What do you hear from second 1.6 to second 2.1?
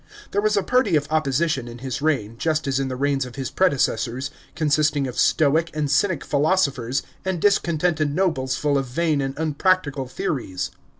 in his